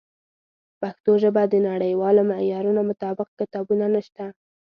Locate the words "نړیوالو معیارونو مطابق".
1.69-3.27